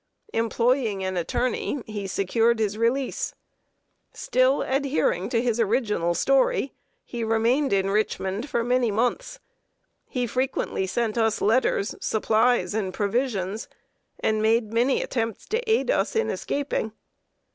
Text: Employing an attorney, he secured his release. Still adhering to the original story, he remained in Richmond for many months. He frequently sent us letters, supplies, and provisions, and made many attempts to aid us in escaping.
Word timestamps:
Employing 0.33 1.03
an 1.03 1.15
attorney, 1.15 1.83
he 1.85 2.07
secured 2.07 2.57
his 2.57 2.75
release. 2.75 3.35
Still 4.13 4.63
adhering 4.63 5.29
to 5.29 5.39
the 5.39 5.61
original 5.61 6.15
story, 6.15 6.73
he 7.05 7.23
remained 7.23 7.71
in 7.71 7.87
Richmond 7.91 8.49
for 8.49 8.63
many 8.63 8.89
months. 8.89 9.39
He 10.07 10.25
frequently 10.25 10.87
sent 10.87 11.19
us 11.19 11.39
letters, 11.39 11.93
supplies, 12.01 12.73
and 12.73 12.91
provisions, 12.91 13.67
and 14.19 14.41
made 14.41 14.73
many 14.73 15.03
attempts 15.03 15.45
to 15.49 15.61
aid 15.71 15.91
us 15.91 16.15
in 16.15 16.31
escaping. 16.31 16.93